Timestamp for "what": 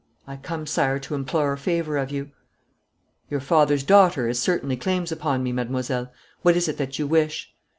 6.41-6.55